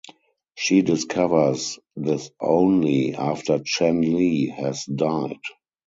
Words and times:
She 0.55 0.81
discovers 0.81 1.77
this 1.95 2.31
only 2.39 3.13
after 3.13 3.59
Chen-li 3.59 4.47
has 4.47 4.83
died. 4.85 5.37